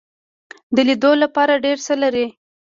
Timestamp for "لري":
2.03-2.27